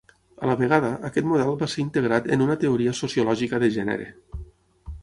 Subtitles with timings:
[0.45, 4.11] A la vegada, aquest model va ser integrat en una teoria sociològica de gènere.